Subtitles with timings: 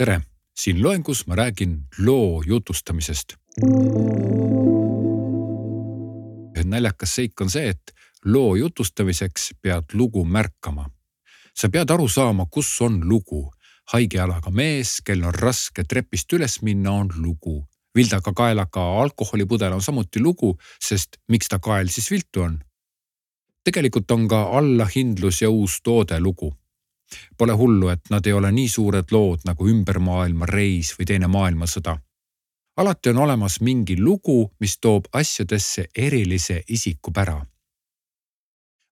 [0.00, 0.20] tere,
[0.56, 3.34] siin loengus ma räägin loo jutustamisest.
[6.64, 7.92] naljakas seik on see, et
[8.24, 10.90] loo jutustamiseks pead lugu märkama.
[11.54, 13.52] sa pead aru saama, kus on lugu.
[13.92, 17.66] haige jalaga mees, kel on raske trepist üles minna, on lugu.
[17.94, 20.56] vildaga kaelaga alkoholipudel on samuti lugu,
[20.88, 22.58] sest miks ta kael siis viltu on?
[23.64, 26.54] tegelikult on ka allahindlus ja uus toode lugu
[27.38, 31.26] Pole hullu, et nad ei ole nii suured lood nagu Ümber maailma reis või Teine
[31.26, 31.98] maailmasõda.
[32.76, 37.46] alati on olemas mingi lugu, mis toob asjadesse erilise isikupära.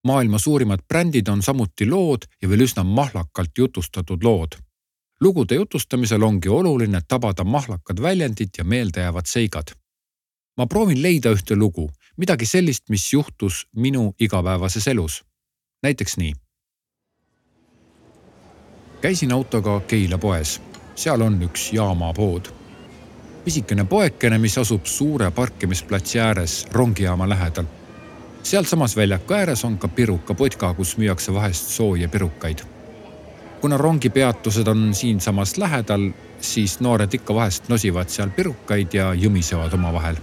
[0.07, 4.57] maailma suurimad brändid on samuti lood ja veel üsna mahlakalt jutustatud lood.
[5.21, 9.67] lugude jutustamisel ongi oluline tabada mahlakad väljendid ja meeldejäävad seigad.
[10.57, 15.25] ma proovin leida ühte lugu, midagi sellist, mis juhtus minu igapäevases elus.
[15.83, 16.48] näiteks nii
[19.01, 20.63] käisin autoga Keila poes,
[20.95, 22.49] seal on üks jaamapood.
[23.45, 27.65] pisikene poekene, mis asub suure parkimisplatsi ääres rongijaama lähedal.
[28.43, 32.59] sealsamas väljaku ääres on ka pirukapotka, kus müüakse vahest sooja pirukaid.
[33.61, 36.11] kuna rongipeatused on siinsamas lähedal,
[36.41, 40.17] siis noored ikka vahest nosivad seal pirukaid ja jõmisevad omavahel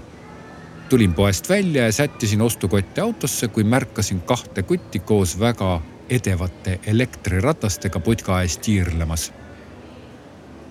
[0.90, 8.00] tulin poest välja ja sättisin ostukotti autosse, kui märkasin kahte kutti koos väga edevate elektriratastega
[8.00, 9.32] putka ees tiirlemas.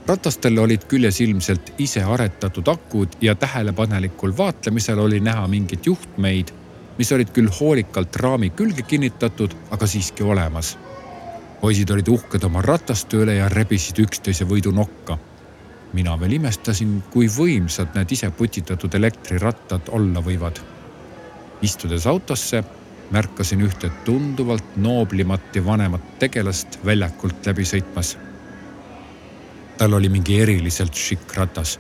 [0.07, 6.53] ratastel olid küljes ilmselt ise aretatud akud ja tähelepanelikul vaatlemisel oli näha mingeid juhtmeid,
[6.99, 10.79] mis olid küll hoolikalt raami külge kinnitatud, aga siiski olemas.
[11.61, 15.19] poisid olid uhked oma rataste üle ja rebisid üksteise võidu nokka.
[15.93, 20.61] mina veel imestasin, kui võimsad need ise putitatud elektrirattad olla võivad.
[21.63, 22.65] istudes autosse
[23.11, 28.17] märkasin ühte tunduvalt nooblimat ja vanemat tegelast väljakult läbi sõitmas.
[29.79, 31.79] tal oli mingi eriliselt šikk ratas,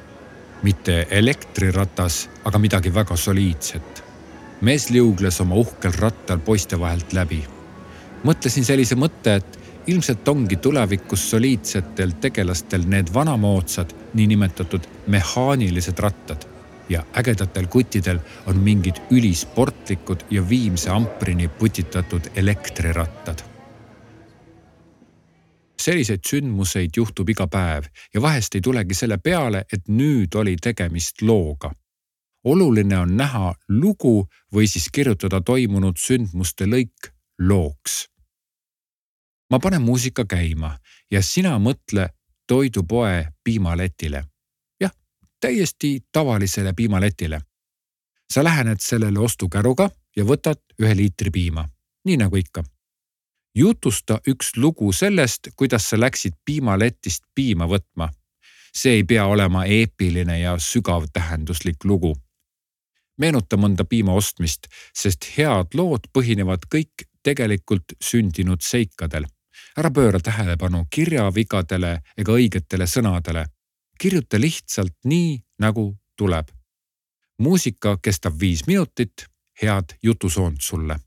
[0.62, 4.04] mitte elektriratas, aga midagi väga soliidset.
[4.60, 7.44] mees liugles oma uhkel rattal poiste vahelt läbi.
[8.24, 16.53] mõtlesin sellise mõtte, et ilmselt ongi tulevikus soliidsetel tegelastel need vanamoodsad, niinimetatud mehaanilised rattad
[16.88, 23.38] ja ägedatel kuttidel on mingid ülisportlikud ja viimse amprini putitatud elektrirattad.
[25.84, 27.84] selliseid sündmuseid juhtub iga päev
[28.14, 31.72] ja vahest ei tulegi selle peale, et nüüd oli tegemist looga.
[32.44, 38.08] oluline on näha lugu või siis kirjutada toimunud sündmuste lõik looks.
[39.50, 40.78] ma panen muusika käima
[41.10, 42.08] ja sina mõtle
[42.46, 44.24] toidupoe piimaletile
[45.44, 47.40] täiesti tavalisele piimaletile.
[48.32, 51.68] sa lähened sellele ostukäruga ja võtad ühe liitri piima,
[52.04, 52.64] nii nagu ikka.
[53.54, 58.08] jutusta üks lugu sellest, kuidas sa läksid piimaletist piima võtma.
[58.76, 62.16] see ei pea olema eepiline ja sügavtähenduslik lugu.
[63.18, 64.66] meenuta mõnda piima ostmist,
[64.96, 69.26] sest head lood põhinevad kõik tegelikult sündinud seikadel
[69.76, 73.44] ära pööra tähelepanu kirjavigadele ega õigetele sõnadele
[74.00, 76.48] kirjuta lihtsalt nii, nagu tuleb.
[77.38, 79.26] muusika kestab viis minutit,
[79.62, 80.98] head jutusoont sulle